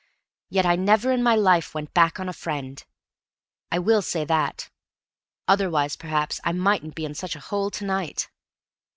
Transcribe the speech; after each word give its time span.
Yet 0.49 0.65
I 0.65 0.77
never 0.77 1.11
in 1.11 1.21
my 1.21 1.35
life 1.35 1.75
went 1.75 1.93
back 1.93 2.19
on 2.19 2.27
a 2.27 2.33
friend. 2.33 2.83
I 3.71 3.77
will 3.77 4.01
say 4.01 4.25
that, 4.25 4.71
otherwise 5.47 5.95
perhaps 5.95 6.41
I 6.43 6.53
mightn't 6.53 6.95
be 6.95 7.05
in 7.05 7.13
such 7.13 7.35
a 7.35 7.39
hole 7.39 7.69
to 7.69 7.85
night." 7.85 8.27